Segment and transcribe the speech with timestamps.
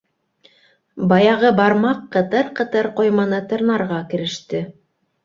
[1.11, 4.63] Баяғы бармаҡ ҡытыр-ҡытыр ҡойманы тырнарға кереште.